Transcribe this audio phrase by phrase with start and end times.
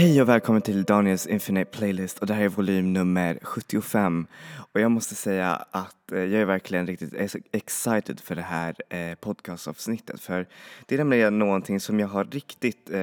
[0.00, 4.26] Hej och välkommen till Daniels Infinite Playlist och det här är volym nummer 75.
[4.72, 7.14] Och jag måste säga att eh, jag är verkligen riktigt
[7.52, 10.20] excited för det här eh, podcastavsnittet.
[10.20, 10.46] För
[10.86, 12.98] det är nämligen någonting som jag har riktigt eh,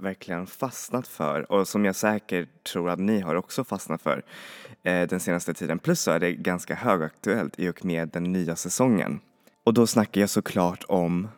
[0.00, 4.22] verkligen fastnat för och som jag säkert tror att ni har också fastnat för
[4.82, 5.78] eh, den senaste tiden.
[5.78, 9.20] Plus så är det ganska högaktuellt i och med den nya säsongen.
[9.64, 11.28] Och då snackar jag såklart om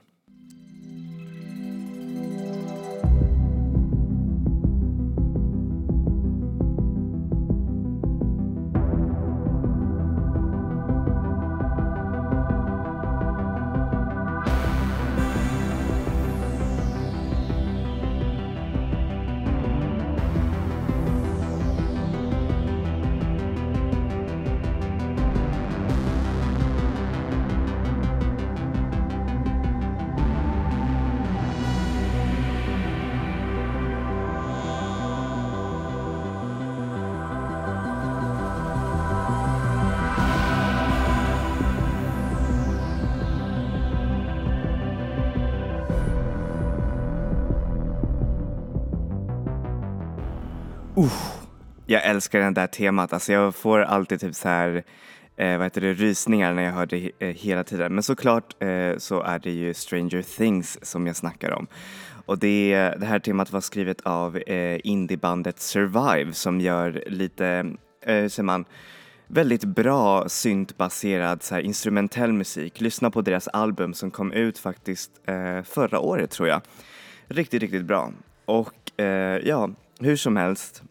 [52.09, 53.13] älskar det där temat.
[53.13, 54.85] Alltså jag får alltid typ så här,
[55.37, 57.95] eh, vad heter det, rysningar när jag hör det eh, hela tiden.
[57.95, 61.67] Men såklart eh, så är det ju Stranger Things som jag snackar om.
[62.27, 67.47] Och det, det här temat var skrivet av eh, indiebandet Survive som gör lite,
[68.03, 68.65] eh, hur säger man,
[69.27, 72.81] väldigt bra syntbaserad så här, instrumentell musik.
[72.81, 76.61] Lyssna på deras album som kom ut faktiskt eh, förra året tror jag.
[77.27, 78.13] Riktigt, riktigt bra.
[78.45, 79.71] Och eh, ja,
[80.01, 80.83] hur som helst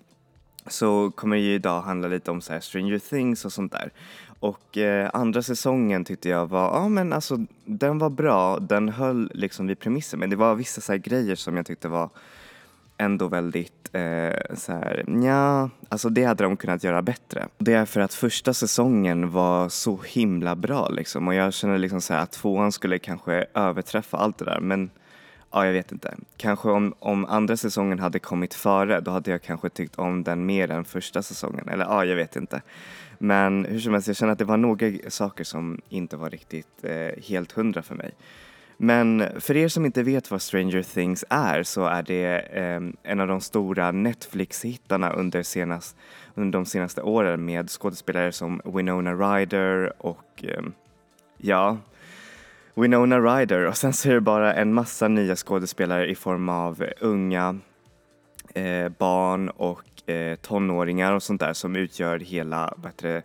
[0.70, 3.92] så kommer det ju idag handla lite om så här Stranger Things och sånt där.
[4.40, 9.32] Och eh, andra säsongen tyckte jag var, ja men alltså den var bra, den höll
[9.34, 12.10] liksom vid premissen men det var vissa så här grejer som jag tyckte var
[12.98, 17.48] ändå väldigt eh, så här, ja, alltså det hade de kunnat göra bättre.
[17.58, 22.02] Det är för att första säsongen var så himla bra liksom och jag känner liksom
[22.02, 24.90] så här att tvåan skulle kanske överträffa allt det där men
[25.52, 26.16] ja, jag vet inte.
[26.38, 30.46] Kanske om, om andra säsongen hade kommit före, då hade jag kanske tyckt om den
[30.46, 31.70] mer än första säsongen.
[31.70, 32.62] Eller ja, jag vet inte.
[33.18, 36.84] Men hur som helst, jag känner att det var några saker som inte var riktigt
[36.84, 38.12] eh, helt hundra för mig.
[38.78, 42.82] Men för er som inte vet vad Stranger Things är så är det eh,
[43.12, 45.96] en av de stora Netflix-hittarna under, senast,
[46.36, 50.62] under de senaste åren med skådespelare som Winona Ryder och eh,
[51.38, 51.78] ja,
[52.80, 56.84] Winona Ryder och sen så är det bara en massa nya skådespelare i form av
[56.84, 57.60] eh, unga
[58.54, 63.24] eh, barn och eh, tonåringar och sånt där som utgör hela vad heter det,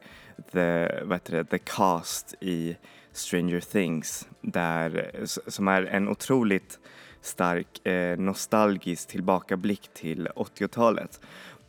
[0.53, 2.77] the, vad heter det, the cast i
[3.13, 5.11] Stranger Things där,
[5.47, 6.79] som är en otroligt
[7.21, 11.21] stark eh, nostalgisk tillbakablick till 80-talet.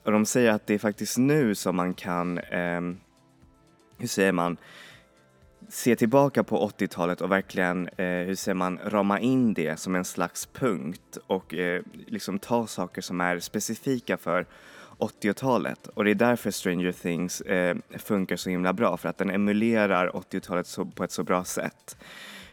[0.04, 2.82] Och de säger att det är faktiskt nu som man kan, eh,
[3.98, 4.58] hur säger man,
[5.74, 10.06] se tillbaka på 80-talet och verkligen, eh, hur säger man, rama in det som en
[10.06, 14.46] slags punkt och eh, liksom ta saker som är specifika för
[14.98, 19.30] 80-talet och det är därför Stranger Things eh, funkar så himla bra för att den
[19.30, 21.98] emulerar 80-talet på ett så bra sätt.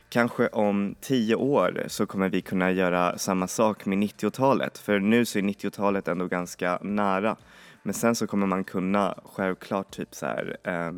[0.08, 5.24] Kanske om tio år så kommer vi kunna göra samma sak med 90-talet för nu
[5.24, 7.36] så är 90-talet ändå ganska nära
[7.82, 10.92] men sen så kommer man kunna självklart typ så här eh,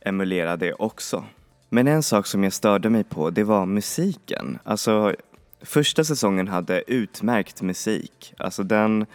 [0.00, 1.24] emulera det också.
[1.68, 4.58] Men en sak som jag störde mig på det var musiken.
[4.64, 5.14] Alltså
[5.62, 8.34] första säsongen hade utmärkt musik.
[8.38, 9.06] Alltså den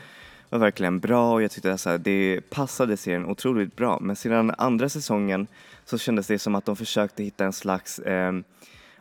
[0.50, 4.00] var verkligen bra och jag tyckte att det passade serien otroligt bra.
[4.02, 5.48] Men sedan andra säsongen
[5.86, 8.32] så kändes det som att de försökte hitta en slags eh,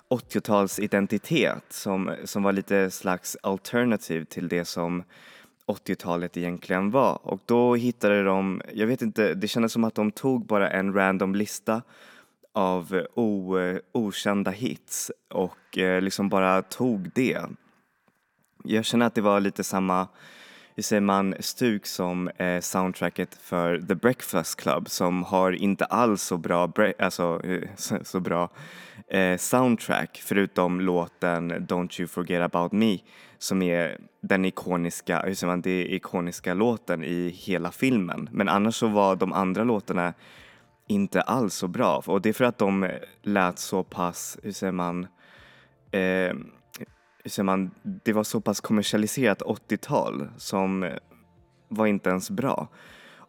[0.09, 5.03] 80-talsidentitet som, som var lite slags alternativ till det som
[5.73, 10.11] 80-talet egentligen var och då hittade de, jag vet inte, det kändes som att de
[10.11, 11.83] tog bara en random lista
[12.53, 13.57] av o,
[13.93, 17.41] okända hits och eh, liksom bara tog det.
[18.65, 20.09] Jag känner att det var lite samma,
[20.75, 26.23] hur säger man, stuk som eh, soundtracket för The Breakfast Club som har inte alls
[26.23, 28.49] så bra, alltså, eh, så, så bra
[29.09, 32.99] eh, soundtrack förutom låten Don't you forget about me
[33.39, 38.29] som är den ikoniska, hur säger man, det ikoniska låten i hela filmen.
[38.33, 40.15] Men annars så var de andra låtarna
[40.89, 42.91] inte alls så bra och det är för att de
[43.23, 45.07] lät så pass, hur säger man,
[45.91, 46.35] eh,
[47.23, 50.91] hur säger man, det var så pass kommersialiserat 80-tal som
[51.69, 52.69] var inte ens bra.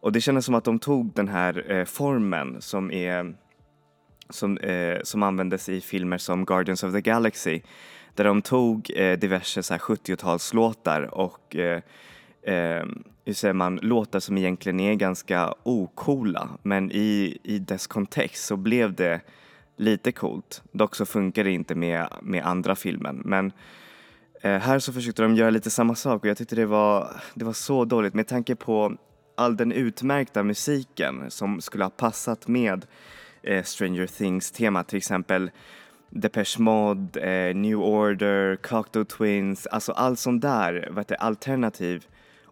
[0.04, 3.34] Och det kändes som att de tog den här eh, formen som är
[4.30, 7.60] som, eh, som användes i filmer som Guardians of the Galaxy
[8.14, 11.82] där de tog eh, diverse 70-talslåtar och eh,
[12.42, 12.86] eh,
[13.24, 18.56] hur säger man, låtar som egentligen är ganska ocoola men i, i dess kontext så
[18.56, 19.20] blev det
[19.76, 20.62] lite coolt.
[20.72, 23.52] Dock så funkar det inte med, med andra filmen men
[24.42, 27.44] eh, här så försökte de göra lite samma sak och jag tyckte det var, det
[27.44, 28.96] var så dåligt med tanke på
[29.36, 32.86] all den utmärkta musiken som skulle ha passat med
[33.44, 35.50] eh, Stranger Things-temat, till exempel
[36.10, 42.06] Depeche Mode, eh, New Order, Cocteau Twins, alltså allt sånt där vad heter, alternativ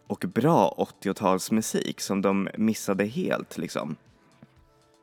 [0.07, 3.97] och bra 80-talsmusik som de missade helt liksom.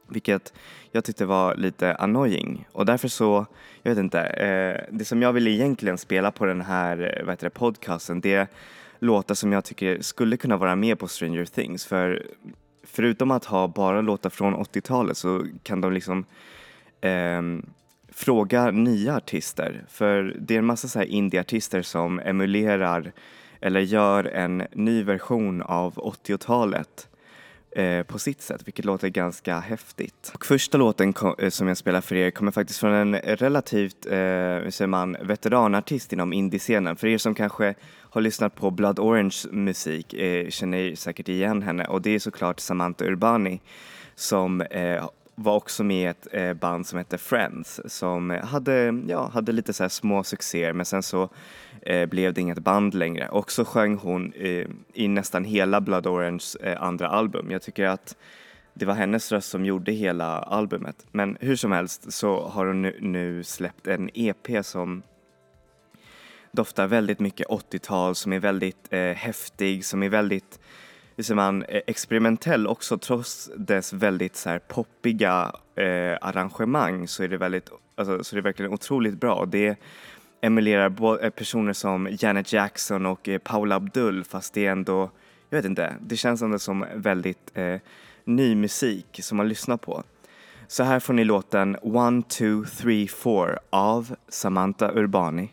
[0.08, 0.54] Vilket
[0.92, 3.46] jag tyckte var lite annoying och därför så,
[3.84, 7.34] jag vet inte, eh, det som jag ville egentligen spela på den här eh, vad
[7.34, 8.48] heter det, podcasten det är
[9.00, 12.26] låtar som jag tycker skulle kunna vara med på Stranger Things för
[12.92, 16.26] förutom att ha bara låtar från 80-talet så kan de liksom
[17.02, 17.42] eh,
[18.12, 23.12] fråga nya artister för det är en massa så här indieartister som emulerar
[23.62, 27.08] eller gör en ny version av 80-talet
[27.72, 30.32] eh, på sitt sätt, vilket låter ganska häftigt.
[30.34, 34.14] Och första låten eh, som jag spelar för er kommer faktiskt från en relativt, eh,
[34.14, 36.96] hur säger man, veteranartist inom indiescenen.
[36.96, 37.76] För er som kanske
[38.10, 42.60] har lyssnat på Blood Orange musik eh, känner säkert igen henne och det är såklart
[42.60, 43.62] Samantha Urbani
[44.16, 49.30] som eh, var också med i ett eh, band som hette Friends som hade, ja,
[49.34, 51.30] hade lite så små succéer men sen så
[51.82, 56.08] eh, blev det inget band längre och så sjöng hon eh, i nästan hela Blood
[56.08, 57.52] Oranges eh, andra album.
[57.52, 58.16] Jag tycker att
[58.74, 61.06] det var hennes röst som gjorde hela albumet.
[61.12, 65.04] Men hur som helst så har hon nu, nu släppt en EP som
[66.52, 70.60] doftar väldigt mycket 80-tal, som är väldigt eh, häftig, som är väldigt
[71.20, 77.24] hur säger man, eh, experimentell också trots dess väldigt så här poppiga eh, arrangemang så
[77.24, 79.46] är det väldigt, alltså, så är det verkligen otroligt bra.
[79.46, 79.80] Det
[80.42, 85.12] emulerar eh, personer som Janet Jackson och eh, Paula Abdul fast det är ändå,
[85.50, 87.80] jag vet inte, det känns ändå som väldigt eh,
[88.24, 90.04] ny musik som man lyssnar på.
[90.68, 95.50] Så här får ni låten One, Two, Three, Four av Samantha Urbani.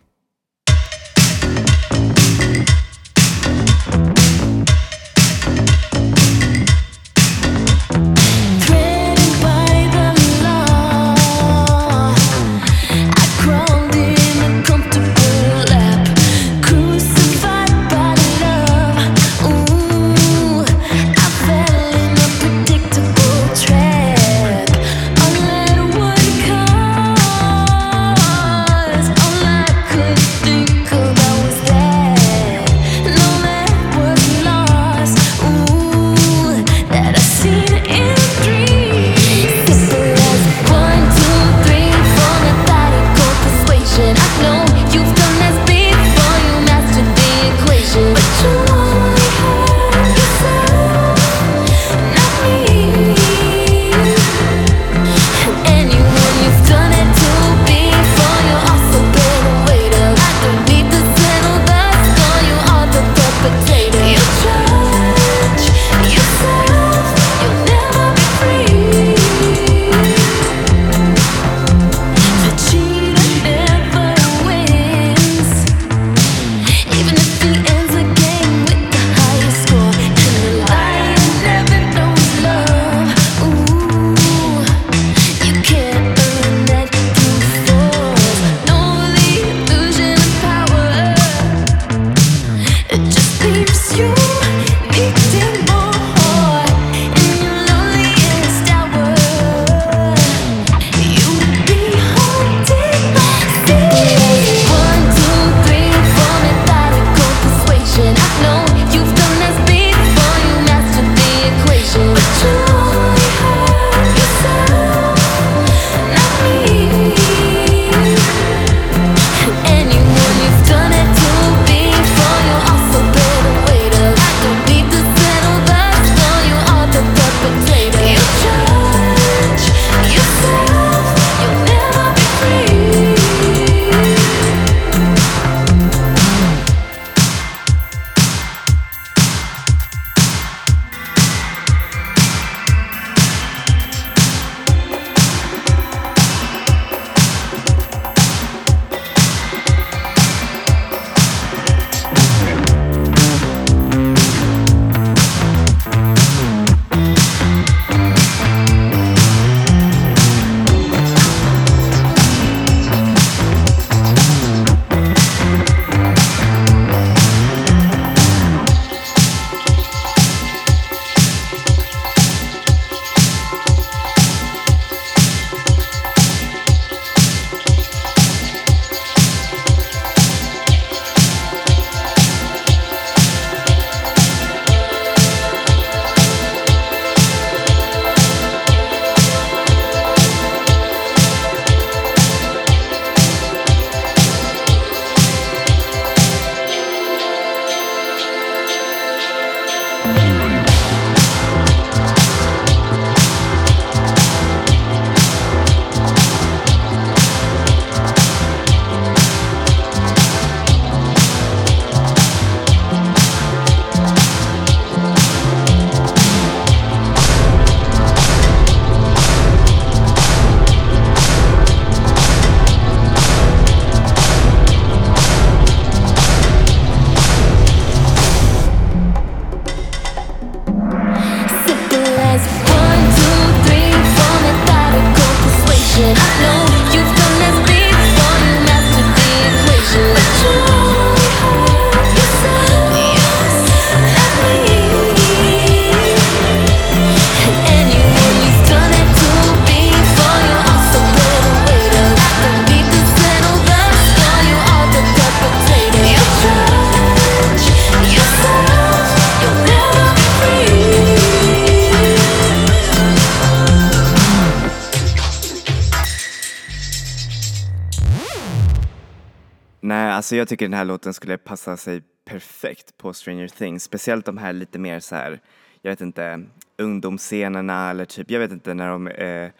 [270.26, 273.83] Alltså jag tycker den här låten skulle passa sig perfekt på Stranger Things.
[273.83, 275.40] Speciellt de här lite mer så här,
[275.83, 276.42] jag vet inte,
[276.78, 279.50] ungdomsscenerna eller typ, jag vet inte när de eh,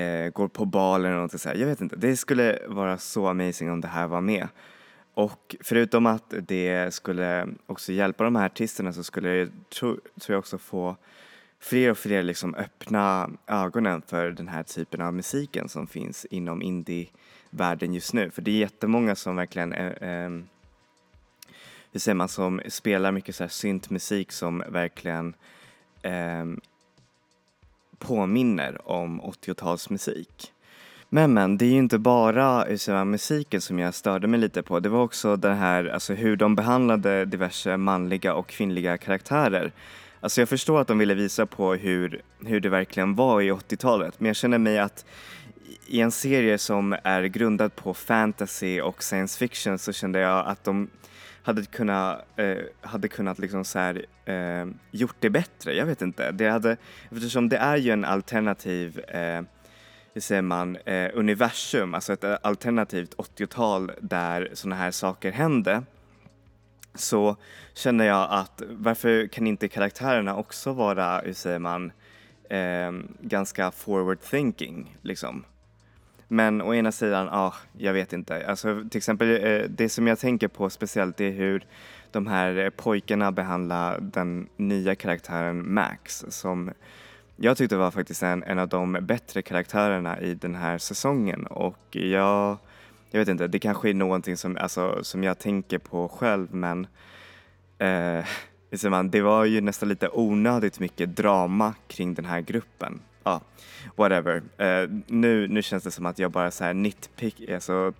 [0.00, 1.56] eh, går på bal eller något så här.
[1.56, 4.48] Jag vet inte, det skulle vara så amazing om det här var med.
[5.14, 10.34] Och förutom att det skulle också hjälpa de här artisterna så skulle det, tror, tror
[10.34, 10.96] jag också få
[11.60, 16.62] fler och fler liksom öppna ögonen för den här typen av musiken som finns inom
[16.62, 17.08] indie
[17.54, 18.30] världen just nu.
[18.30, 20.30] För det är jättemånga som verkligen eh, eh,
[21.92, 25.34] hur säger man, som spelar mycket så här syntmusik som verkligen
[26.02, 26.44] eh,
[27.98, 30.50] påminner om 80-talsmusik.
[31.08, 34.80] Men men, det är ju inte bara musiken som jag störde mig lite på.
[34.80, 39.72] Det var också det här, alltså hur de behandlade diverse manliga och kvinnliga karaktärer.
[40.20, 44.20] Alltså jag förstår att de ville visa på hur, hur det verkligen var i 80-talet,
[44.20, 45.04] men jag känner mig att
[45.86, 50.64] i en serie som är grundad på fantasy och science fiction så kände jag att
[50.64, 50.90] de
[51.42, 55.74] hade kunnat, eh, hade kunnat liksom så här, eh, gjort det bättre.
[55.74, 56.30] Jag vet inte.
[56.30, 56.76] Det hade,
[57.10, 59.42] eftersom det är ju en alternativ eh,
[60.14, 65.82] hur säger man, eh, universum, alltså ett eh, alternativt 80-tal där sådana här saker hände
[66.94, 67.36] så
[67.74, 71.92] känner jag att varför kan inte karaktärerna också vara, hur säger man,
[72.50, 75.44] eh, ganska forward thinking liksom.
[76.34, 78.46] Men å ena sidan, ja, ah, jag vet inte.
[78.46, 81.66] Alltså till exempel eh, det som jag tänker på speciellt är hur
[82.10, 86.70] de här pojkarna behandlar den nya karaktären Max som
[87.36, 91.86] jag tyckte var faktiskt en, en av de bättre karaktärerna i den här säsongen och
[91.90, 92.58] jag,
[93.10, 96.86] jag vet inte, det kanske är någonting som, alltså, som jag tänker på själv men
[97.78, 98.24] eh,
[99.10, 103.00] det var ju nästan lite onödigt mycket drama kring den här gruppen.
[103.24, 103.40] Ja,
[103.96, 104.36] whatever.
[104.36, 107.92] Uh, nu, nu känns det som att jag bara så här nitpick, alltså,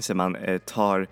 [0.00, 1.06] så man uh, tar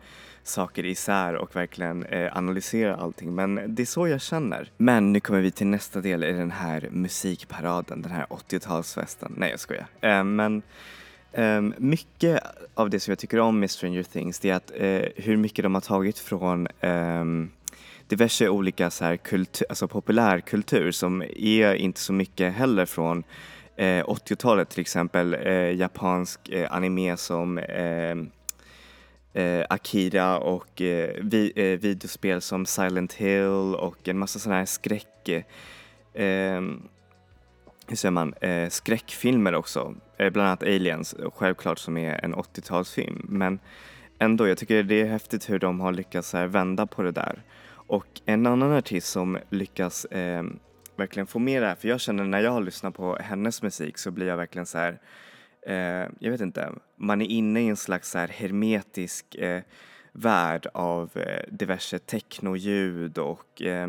[0.44, 3.34] saker isär och verkligen eh, analysera allting.
[3.34, 4.70] Men det är så jag känner.
[4.76, 9.32] Men nu kommer vi till nästa del i den här musikparaden, den här 80-talsfesten.
[9.36, 9.86] Nej jag skojar.
[10.00, 10.62] Eh, men
[11.32, 12.40] eh, mycket
[12.74, 15.62] av det som jag tycker om med Stranger Things det är att eh, hur mycket
[15.62, 17.50] de har tagit från ehm,
[18.12, 23.24] diverse olika så här kultur, alltså populärkultur som är inte så mycket heller från
[23.76, 28.16] eh, 80-talet till exempel eh, japansk eh, anime som eh,
[29.42, 34.66] eh, Akira och eh, vi, eh, videospel som Silent Hill och en massa sådana här
[34.66, 35.42] skräck eh,
[36.14, 36.82] ehm,
[37.86, 39.94] hur säger man, eh, skräckfilmer också.
[40.16, 43.24] Eh, bland annat Aliens, självklart som är en 80-talsfilm.
[43.28, 43.58] Men
[44.18, 47.42] ändå, jag tycker det är häftigt hur de har lyckats här, vända på det där.
[47.86, 50.42] Och en annan artist som lyckas eh,
[50.96, 54.10] verkligen få med det här, för jag känner när jag lyssnar på hennes musik så
[54.10, 55.00] blir jag verkligen så här
[55.66, 59.62] eh, jag vet inte, man är inne i en slags så här hermetisk eh,
[60.12, 63.88] värld av eh, diverse technoljud och eh,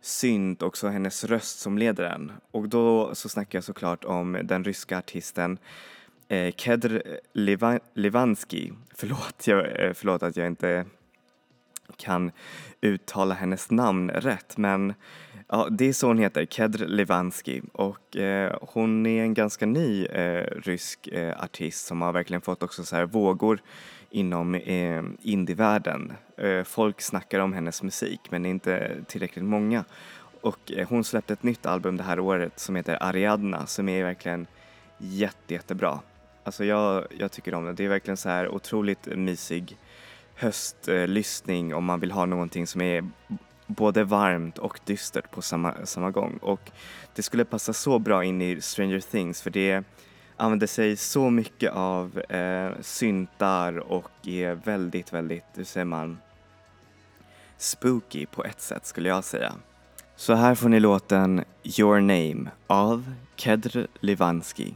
[0.00, 2.32] synt, också hennes röst som leder den.
[2.50, 5.58] Och då så snackar jag såklart om den ryska artisten
[6.28, 8.72] eh, Kedr Livan Livansky.
[8.94, 10.84] Förlåt, jag, eh, förlåt att jag inte
[11.96, 12.30] kan
[12.80, 14.94] uttala hennes namn rätt men
[15.48, 20.04] Ja, det är så hon heter, Kedr Levansky och eh, hon är en ganska ny
[20.04, 23.60] eh, rysk eh, artist som har verkligen fått också så här vågor
[24.10, 26.12] inom eh, indievärlden.
[26.36, 29.84] Eh, folk snackar om hennes musik men inte tillräckligt många.
[30.40, 34.04] Och eh, hon släppte ett nytt album det här året som heter Ariadna som är
[34.04, 34.46] verkligen
[34.98, 36.00] jätte, jättebra.
[36.44, 37.72] Alltså jag, jag tycker om det.
[37.72, 39.76] Det är verkligen så här otroligt mysig
[40.36, 43.10] höstlyssning om man vill ha någonting som är
[43.66, 46.38] både varmt och dystert på samma, samma gång.
[46.42, 46.70] Och
[47.14, 49.84] det skulle passa så bra in i Stranger Things för det
[50.36, 56.18] använder sig så mycket av eh, syntar och är väldigt, väldigt, hur säger man,
[57.56, 59.52] spooky på ett sätt skulle jag säga.
[60.16, 61.44] Så här får ni låten
[61.78, 64.72] Your Name av Kedr Livansky.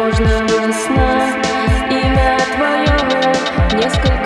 [0.00, 1.30] Невозможного сна.
[1.90, 4.19] Имя твое Несколько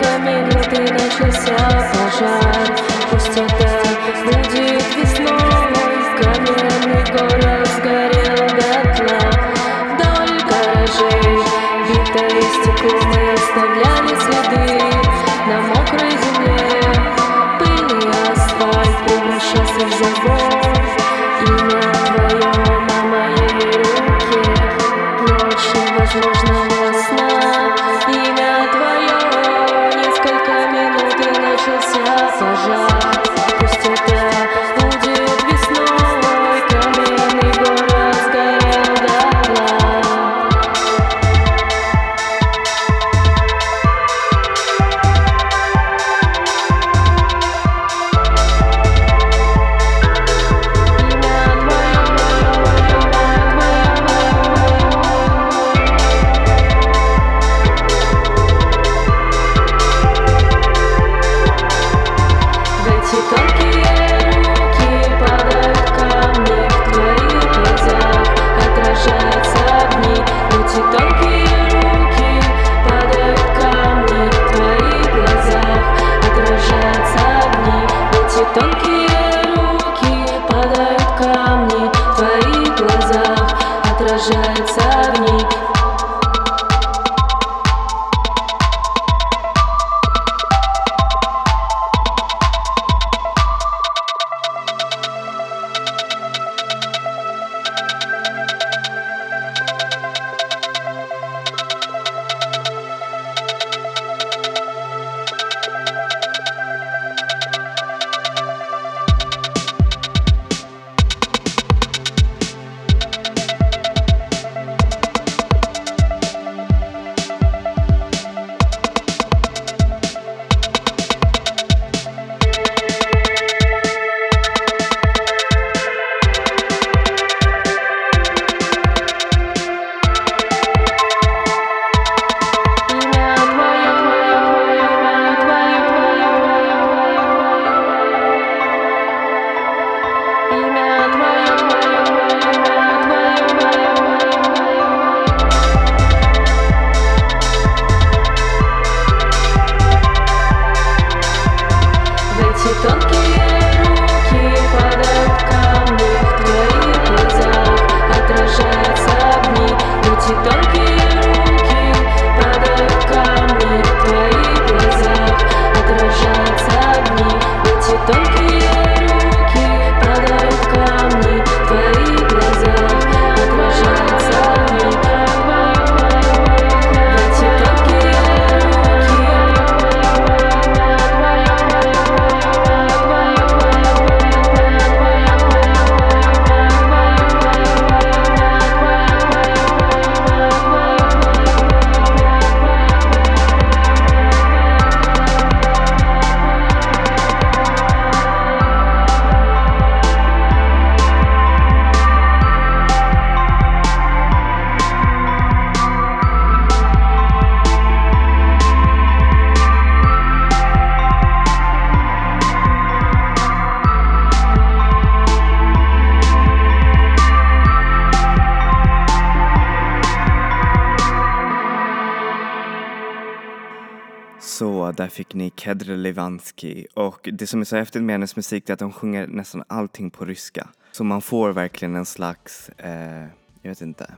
[225.14, 228.80] fick ni Kedre Levansky och det som är så häftigt med hennes musik är att
[228.80, 230.68] hon sjunger nästan allting på ryska.
[230.92, 233.26] Så man får verkligen en slags, eh,
[233.62, 234.14] jag vet inte,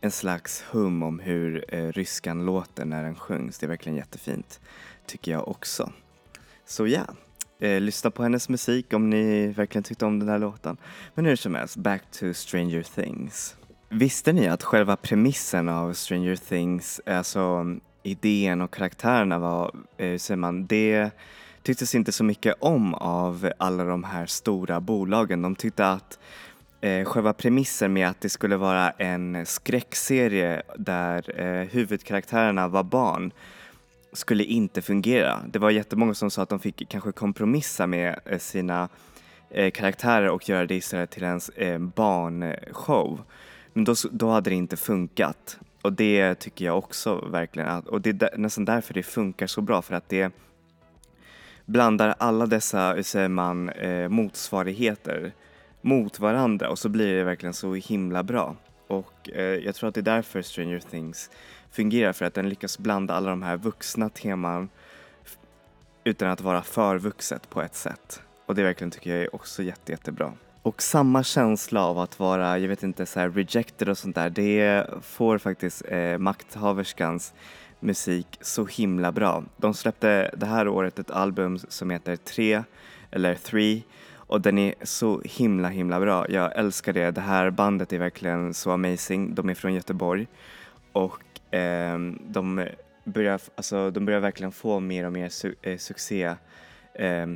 [0.00, 3.58] en slags hum om hur eh, ryskan låter när den sjungs.
[3.58, 4.60] Det är verkligen jättefint,
[5.06, 5.92] tycker jag också.
[6.66, 7.04] Så ja,
[7.60, 10.76] eh, lyssna på hennes musik om ni verkligen tyckte om den här låten.
[11.14, 13.56] Men hur som helst, back to Stranger Things.
[13.88, 17.64] Visste ni att själva premissen av Stranger Things, alltså
[18.04, 21.10] idén och karaktärerna var, eh, hur säger man, det
[21.62, 25.42] tycktes inte så mycket om av alla de här stora bolagen.
[25.42, 26.18] De tyckte att
[26.80, 33.32] eh, själva premissen med att det skulle vara en skräckserie där eh, huvudkaraktärerna var barn
[34.12, 35.40] skulle inte fungera.
[35.46, 38.88] Det var jättemånga som sa att de fick kanske kompromissa med eh, sina
[39.50, 43.20] eh, karaktärer och göra det istället till en eh, barnshow.
[43.72, 45.58] Men då, då hade det inte funkat.
[45.84, 49.60] Och det tycker jag också verkligen, att, och det är nästan därför det funkar så
[49.60, 50.32] bra för att det
[51.64, 55.32] blandar alla dessa, hur säger man, eh, motsvarigheter
[55.80, 58.56] mot varandra och så blir det verkligen så himla bra.
[58.86, 61.30] och eh, jag tror att det är därför Stranger Things
[61.70, 64.68] fungerar för att den lyckas blanda alla de här vuxna teman
[66.04, 68.22] utan att vara för vuxet på ett sätt.
[68.46, 70.32] Och det verkligen tycker jag är också jätte, jättebra.
[70.64, 74.30] Och samma känsla av att vara, jag vet inte, så här rejected och sånt där,
[74.30, 77.34] det får faktiskt eh, makthaverskans
[77.80, 79.44] musik så himla bra.
[79.56, 82.62] De släppte det här året ett album som heter 3
[83.10, 83.82] eller 3
[84.16, 86.30] och den är så himla himla bra.
[86.30, 87.10] Jag älskar det.
[87.10, 89.34] Det här bandet är verkligen så amazing.
[89.34, 90.26] De är från Göteborg
[90.92, 92.68] och eh, de,
[93.04, 96.34] börjar, alltså, de börjar verkligen få mer och mer su- eh, succé
[96.98, 97.26] Eh,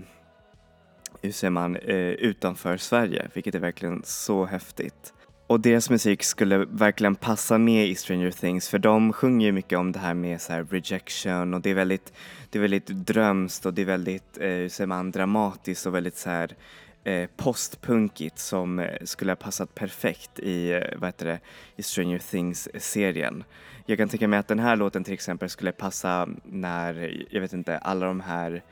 [1.23, 5.13] hur säger man, eh, utanför Sverige, vilket är verkligen så häftigt.
[5.47, 9.79] Och deras musik skulle verkligen passa med i Stranger Things för de sjunger ju mycket
[9.79, 12.13] om det här med så här rejection och det är väldigt,
[12.51, 16.17] det är väldigt drömskt och det är väldigt, eh, hur säger man, dramatiskt och väldigt
[16.17, 16.57] så här
[17.05, 21.41] eh, postpunkigt som eh, skulle ha passat perfekt i, eh, vad heter det,
[21.77, 23.45] i Stranger Things-serien.
[23.87, 27.53] Jag kan tänka mig att den här låten till exempel skulle passa när, jag vet
[27.53, 28.63] inte, alla de här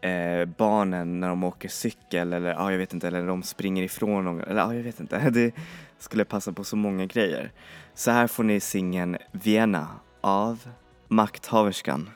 [0.00, 3.82] eh, barnen när de åker cykel eller ja, jag vet inte, eller när de springer
[3.82, 5.30] ifrån någon, eller ja, jag vet inte.
[5.30, 5.54] Det
[5.98, 7.52] skulle passa på så många grejer.
[7.94, 9.88] Så här får ni singeln Vienna
[10.20, 10.68] av
[11.08, 12.10] Makthaverskan.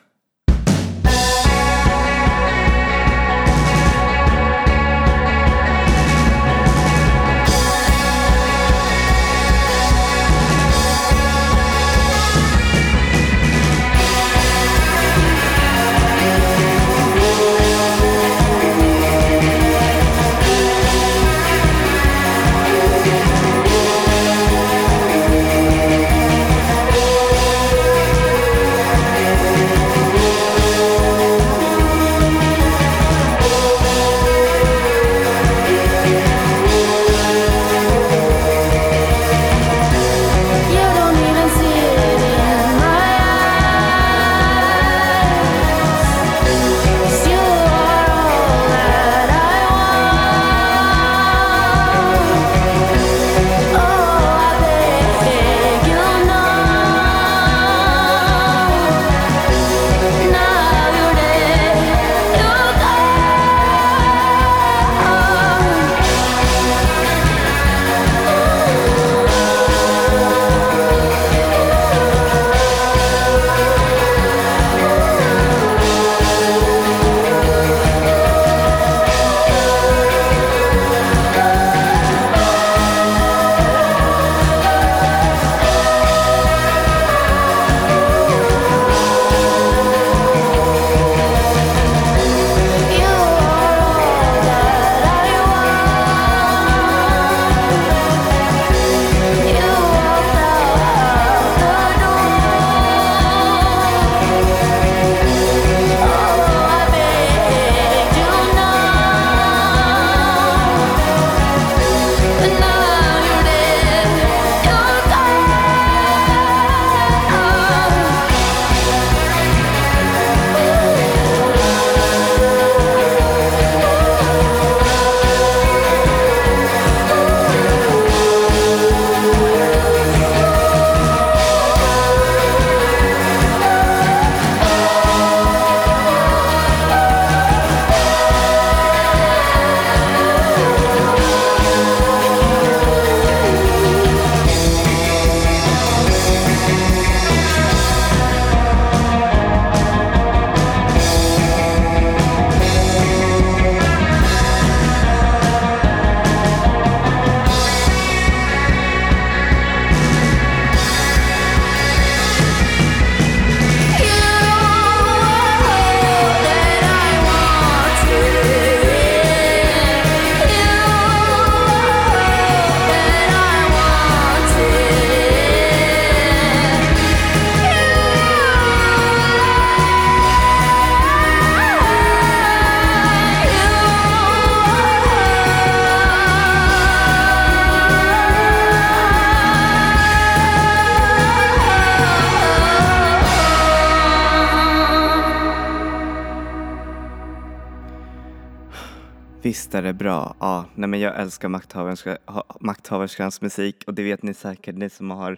[199.75, 200.35] Är det bra?
[200.39, 202.17] Ja, nej men jag älskar makthaverska,
[202.59, 205.37] makthaverskans musik och det vet ni säkert, ni som har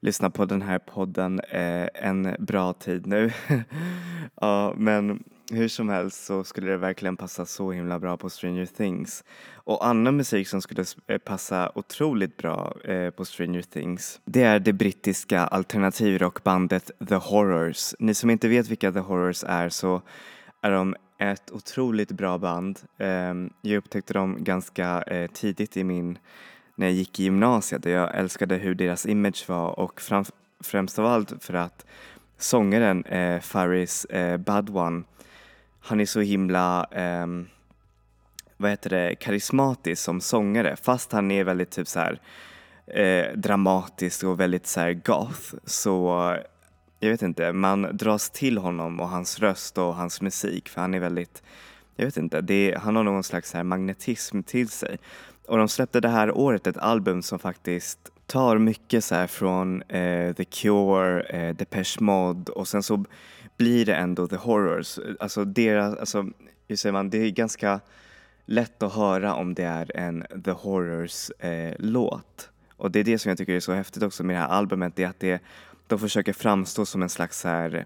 [0.00, 3.32] lyssnat på den här podden eh, en bra tid nu.
[4.40, 8.66] ja, men hur som helst så skulle det verkligen passa så himla bra på Stranger
[8.66, 9.24] Things.
[9.54, 14.58] Och annan musik som skulle eh, passa otroligt bra eh, på Stranger Things det är
[14.58, 17.94] det brittiska alternativrockbandet The Horrors.
[17.98, 20.02] Ni som inte vet vilka The Horrors är så
[20.60, 20.96] är de
[21.30, 22.80] ett otroligt bra band.
[22.98, 26.18] Ehm, jag upptäckte dem ganska eh, tidigt i min
[26.74, 30.24] när jag gick i gymnasiet och jag älskade hur deras image var och fram,
[30.60, 31.86] främst av allt för att
[32.38, 35.04] sångaren eh, Faris eh, Badwan
[35.80, 37.26] han är så himla eh,
[38.56, 42.20] vad heter det, karismatisk som sångare fast han är väldigt typ så här
[42.86, 46.36] eh, dramatisk och väldigt så här goth så
[47.02, 50.94] jag vet inte, man dras till honom och hans röst och hans musik för han
[50.94, 51.42] är väldigt,
[51.96, 54.98] jag vet inte, det, han har någon slags här magnetism till sig.
[55.46, 59.82] Och de släppte det här året ett album som faktiskt tar mycket så här från
[59.82, 63.04] eh, The Cure, eh, Depeche Mode och sen så
[63.56, 64.98] blir det ändå The Horrors.
[65.20, 66.26] Alltså deras, alltså
[66.68, 67.80] hur säger man, det är ganska
[68.46, 72.50] lätt att höra om det är en The Horrors eh, låt.
[72.76, 74.96] Och det är det som jag tycker är så häftigt också med det här albumet,
[74.96, 75.40] det är att det,
[75.92, 77.84] de försöker framstå som en slags här eh,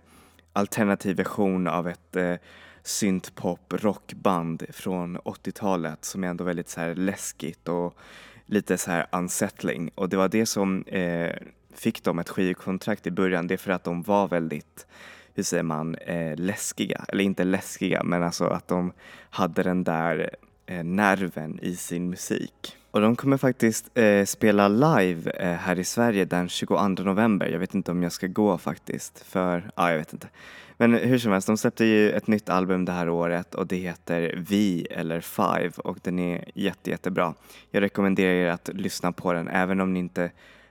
[0.52, 2.34] alternativ version av ett eh,
[2.82, 7.98] syntpop rockband från 80-talet som är ändå väldigt så här läskigt och
[8.46, 11.32] lite så här unsettling och det var det som eh,
[11.74, 13.46] fick dem ett skivkontrakt i början.
[13.46, 14.86] Det är för att de var väldigt,
[15.34, 17.04] hur säger man, eh, läskiga.
[17.08, 18.92] Eller inte läskiga men alltså att de
[19.30, 20.30] hade den där
[20.66, 22.76] eh, nerven i sin musik.
[22.96, 27.46] Och de kommer faktiskt eh, spela live eh, här i Sverige den 22 november.
[27.46, 30.28] Jag vet inte om jag ska gå faktiskt för, ja ah, jag vet inte.
[30.76, 33.76] Men hur som helst, de släppte ju ett nytt album det här året och det
[33.76, 37.34] heter Vi eller Five och den är jätte, jättebra.
[37.70, 40.30] Jag rekommenderar er att lyssna på den även om ni inte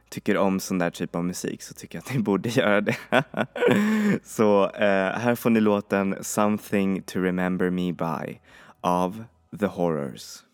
[0.10, 2.98] tycker om sån där typ av musik så tycker jag att ni borde göra det.
[4.24, 8.40] så eh, här får ni låten Something to remember me by
[8.82, 9.24] av
[9.60, 10.46] The Horrors.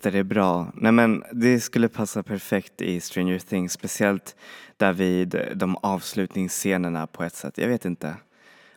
[0.00, 0.72] Visst är det bra.
[0.74, 4.36] Nej men det skulle passa perfekt i Stranger Things, speciellt
[4.76, 7.58] där vid de avslutningsscenerna på ett sätt.
[7.58, 8.16] Jag vet inte.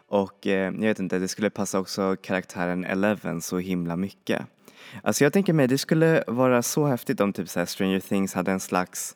[0.07, 4.45] Och eh, jag vet inte, det skulle passa också karaktären Eleven så himla mycket.
[5.03, 8.33] Alltså jag tänker mig, det skulle vara så häftigt om typ så här Stranger Things
[8.33, 9.15] hade en slags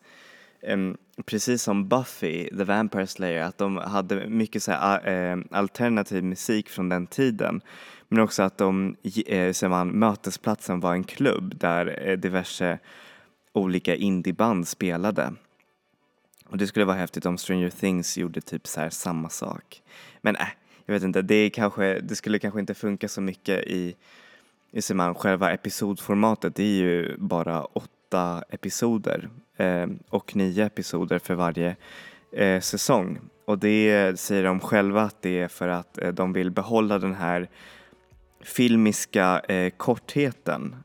[0.62, 6.24] Um, precis som Buffy, The Vampire Slayer, att de hade mycket så här, eh, alternativ
[6.24, 7.62] musik från den tiden.
[8.08, 8.96] Men också att de,
[9.26, 12.80] eh, man, mötesplatsen var en klubb där eh, diverse
[13.54, 15.34] olika indieband spelade.
[16.46, 19.82] Och det skulle vara häftigt om Stranger Things gjorde typ så här samma sak.
[20.22, 20.48] Men äh,
[20.86, 23.96] jag vet inte, det, kanske, det skulle kanske inte funka så mycket i,
[24.72, 26.56] i ser man, själva episodformatet.
[26.56, 31.76] Det är ju bara åtta episoder eh, och nio episoder för varje
[32.32, 33.20] eh, säsong.
[33.46, 37.14] Och det säger de själva att det är för att eh, de vill behålla den
[37.14, 37.50] här
[38.42, 40.76] filmiska eh, kortheten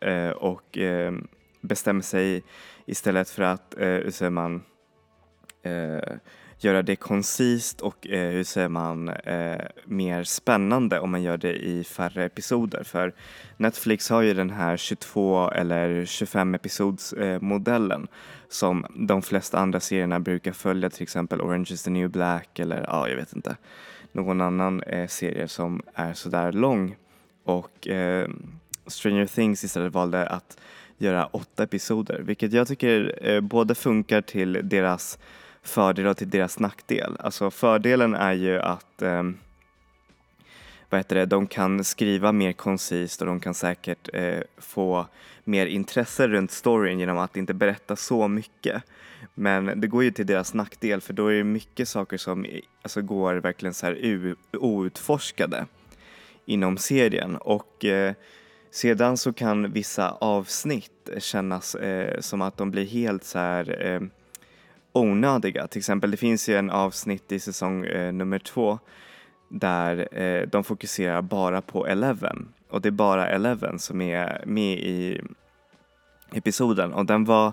[0.00, 1.12] eh, och eh,
[1.60, 2.42] bestämmer sig
[2.86, 4.62] istället för att, eh, hur säger man,
[5.62, 6.16] eh,
[6.62, 11.52] göra det koncist och eh, hur säger man, eh, mer spännande om man gör det
[11.52, 12.84] i färre episoder.
[12.84, 13.14] För
[13.56, 18.08] Netflix har ju den här 22 eller 25 episods eh, modellen
[18.48, 22.84] som de flesta andra serierna brukar följa, till exempel Orange is the new black eller
[22.88, 23.56] ja, jag vet inte,
[24.12, 26.96] någon annan eh, serie som är sådär lång.
[27.44, 28.28] Och eh,
[28.86, 30.58] Stranger Things istället valde att
[30.98, 35.18] göra åtta episoder, vilket jag tycker eh, både funkar till deras
[35.62, 37.16] fördel och till deras nackdel.
[37.20, 39.22] Alltså fördelen är ju att eh,
[40.90, 45.06] vad heter det, de kan skriva mer koncist och de kan säkert eh, få
[45.44, 48.82] mer intresse runt storyn genom att inte berätta så mycket.
[49.40, 52.46] Men det går ju till deras nackdel för då är det mycket saker som
[52.82, 55.66] alltså, går verkligen så här outforskade
[56.46, 57.36] inom serien.
[57.36, 58.14] Och eh,
[58.70, 64.00] sedan så kan vissa avsnitt kännas eh, som att de blir helt så här eh,
[64.92, 65.66] onödiga.
[65.66, 68.78] Till exempel det finns ju en avsnitt i säsong eh, nummer två
[69.48, 72.48] där eh, de fokuserar bara på Eleven.
[72.68, 75.20] Och det är bara Eleven som är med i
[76.32, 76.92] episoden.
[76.92, 77.52] Och den var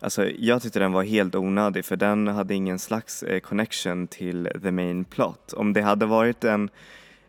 [0.00, 4.48] Alltså jag tyckte den var helt onödig för den hade ingen slags eh, connection till
[4.62, 5.52] the main plot.
[5.52, 6.70] Om det hade varit en,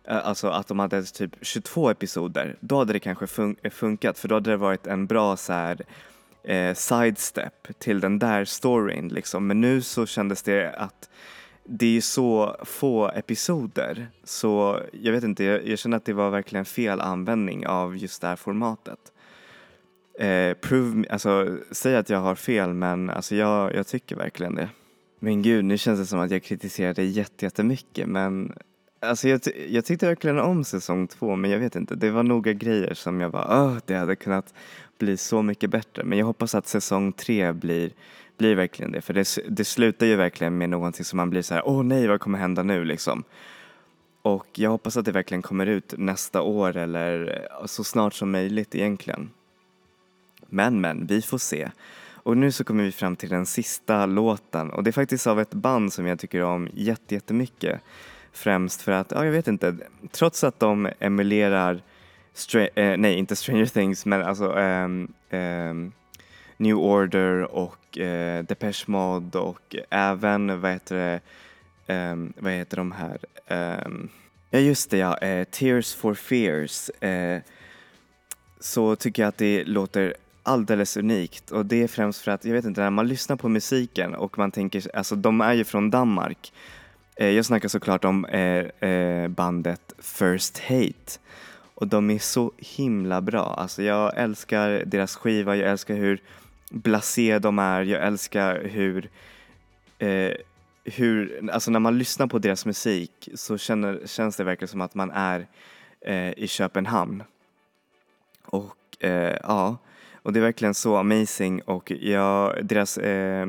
[0.03, 4.19] eh, alltså att de hade typ 22 episoder, då hade det kanske fun- eh, funkat
[4.19, 5.81] för då hade det varit en bra så här
[6.43, 9.47] eh, sidestep till den där storyn liksom.
[9.47, 11.09] Men nu så kändes det att
[11.63, 16.13] det är ju så få episoder så jag vet inte, jag, jag känner att det
[16.13, 18.99] var verkligen fel användning av just det här formatet.
[20.25, 24.55] Eh, prove, me- alltså, säg att jag har fel men alltså, jag, jag tycker verkligen
[24.55, 24.69] det.
[25.19, 28.53] Men gud, nu känns det som att jag kritiserade jätte- jättemycket men
[28.99, 32.53] alltså, jag, jag tyckte verkligen om säsong två men jag vet inte, det var några
[32.53, 34.53] grejer som jag bara, åh, det hade kunnat
[34.97, 36.03] bli så mycket bättre.
[36.03, 37.91] Men jag hoppas att säsong tre blir,
[38.37, 41.53] blir verkligen det för det, det slutar ju verkligen med någonting som man blir så
[41.53, 43.23] här, åh nej, vad kommer hända nu liksom?
[44.21, 48.31] Och jag hoppas att det verkligen kommer ut nästa år eller eh, så snart som
[48.31, 49.29] möjligt egentligen.
[50.49, 51.69] Men men, vi får se.
[52.23, 55.39] Och nu så kommer vi fram till den sista låten och det är faktiskt av
[55.39, 57.81] ett band som jag tycker om jätte- jättemycket.
[58.31, 59.75] Främst för att, ja jag vet inte,
[60.11, 61.81] trots att de emulerar,
[62.35, 65.91] Stra- eh, nej inte Stranger Things men alltså ehm, ehm,
[66.57, 71.19] New Order och eh, Depeche Mode och även vad heter det,
[71.93, 74.09] ehm, vad heter de här, Ehm,
[74.49, 76.89] ja just det ja, eh, Tears for Fears.
[76.89, 77.41] Eh,
[78.59, 80.13] så tycker jag att det låter
[80.49, 83.49] alldeles unikt och det är främst för att, jag vet inte, när man lyssnar på
[83.49, 86.53] musiken och man tänker, alltså de är ju från Danmark.
[87.15, 91.19] Eh, jag snackar såklart om eh, eh, bandet First Hate
[91.75, 93.55] och de är så himla bra.
[93.57, 96.21] Alltså jag älskar deras skiva, jag älskar hur
[96.69, 99.09] blasé de är, jag älskar hur
[99.99, 100.33] eh,
[100.83, 104.95] hur, alltså när man lyssnar på deras musik så känner, känns det verkligen som att
[104.95, 105.47] man är
[106.01, 107.23] eh, i Köpenhamn.
[108.45, 109.77] Och eh, ja,
[110.29, 111.61] och det är verkligen så amazing.
[111.61, 113.47] Och jag, deras eh,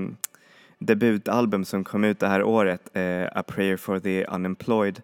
[0.78, 5.02] debutalbum som kom ut det här året, eh, A Prayer for the Unemployed,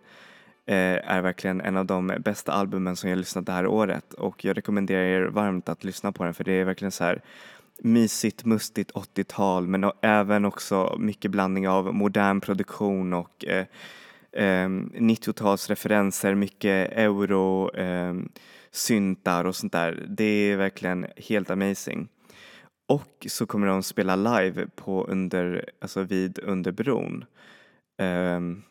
[0.66, 4.14] eh, är verkligen en av de bästa albumen som jag lyssnat det här året.
[4.14, 7.22] Och jag rekommenderar er varmt att lyssna på den för det är verkligen så här
[7.78, 13.66] mysigt, mustigt 80-tal men även också mycket blandning av modern produktion och eh,
[14.32, 18.14] eh, 90-talsreferenser, mycket euro, eh,
[18.76, 20.06] syntar och sånt där.
[20.08, 22.08] Det är verkligen helt amazing.
[22.88, 27.24] Och så kommer de spela live på under, alltså vid under bron.
[28.02, 28.62] Ehm,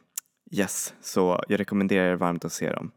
[0.51, 2.91] yes, så jag rekommenderar er varmt att se dem.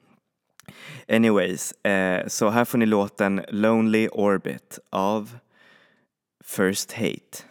[1.09, 5.39] Anyways, eh, så här får ni låten Lonely Orbit av
[6.45, 7.48] First Hate.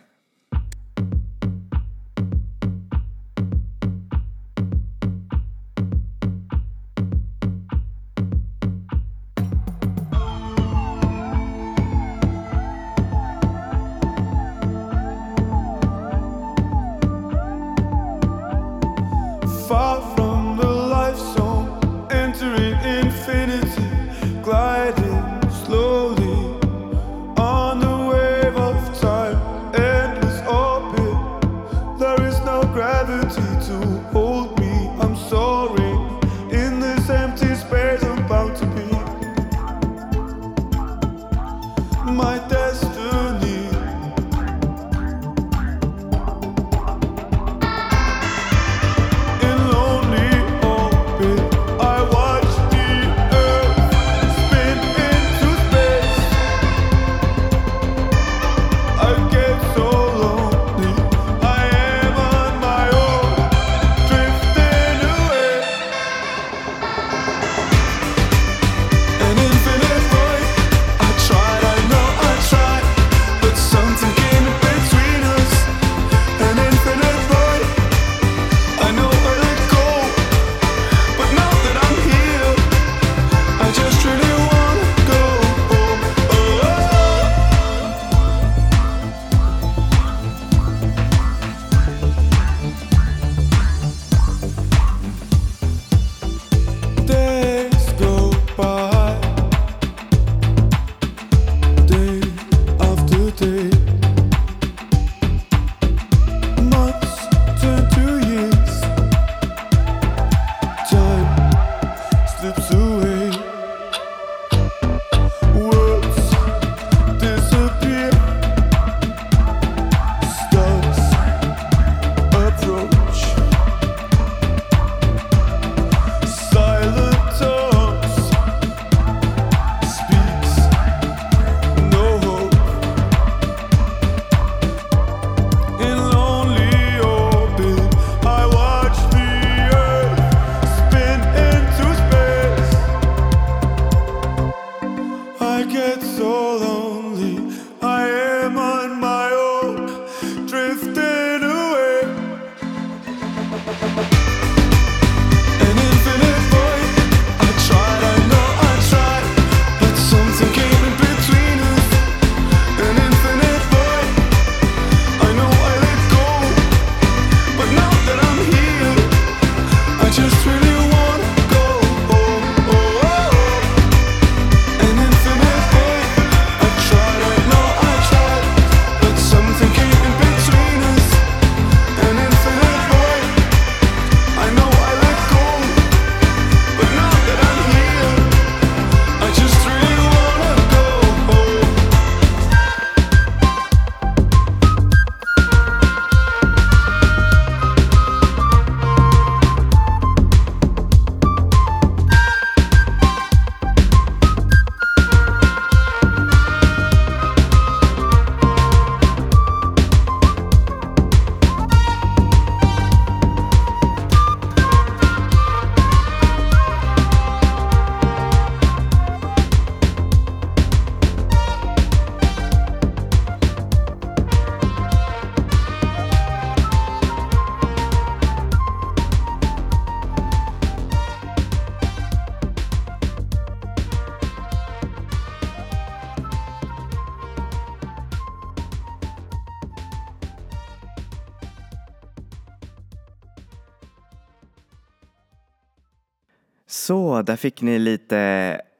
[247.27, 248.17] Där fick ni lite,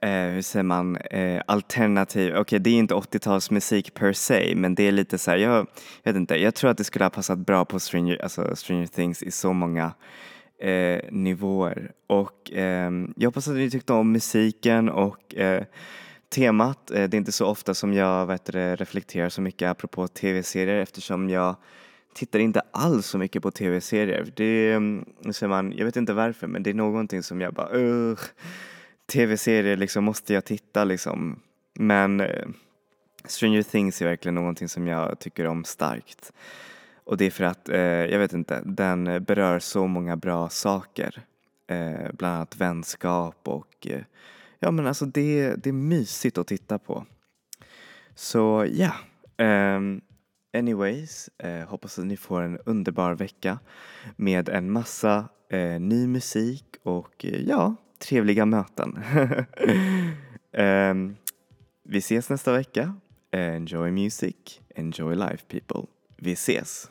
[0.02, 2.36] eh, hur säger man, eh, alternativ.
[2.36, 5.68] Okej, det är inte 80-talsmusik per se, men det är lite så här, jag,
[6.04, 8.88] jag vet inte, jag tror att det skulle ha passat bra på Stranger, alltså Stranger
[8.88, 9.92] Things i så många
[10.62, 11.92] eh, nivåer.
[12.08, 15.64] Och eh, jag hoppas att ni tyckte om musiken och eh,
[16.30, 16.92] temat.
[16.92, 21.30] Eh, det är inte så ofta som jag vet reflekterar så mycket apropå tv-serier eftersom
[21.30, 21.56] jag
[22.18, 24.32] tittar inte alls så mycket på tv-serier.
[24.36, 27.70] Det mm, är, man, jag vet inte varför men det är någonting som jag bara
[27.74, 28.20] Ugh,
[29.12, 31.40] tv-serier liksom måste jag titta liksom.
[31.74, 32.48] Men eh,
[33.26, 36.34] Stranger Things är verkligen någonting som jag tycker om starkt.
[37.04, 41.22] Och det är för att, eh, jag vet inte, den berör så många bra saker.
[41.68, 44.02] eh, bland annat vänskap och eh,
[44.60, 47.06] ja men alltså det, det är mysigt att titta på.
[48.16, 48.94] Så ja,
[49.38, 50.02] ehm,
[50.54, 53.60] anyways, eh, hoppas att ni får en underbar vecka
[54.16, 59.00] med en massa eh, ny musik och eh, ja, trevliga möten.
[60.52, 61.16] Ehm,
[61.84, 62.96] vi ses nästa vecka.
[63.32, 65.88] Eh, enjoy music, enjoy life people.
[66.18, 66.90] Vi ses!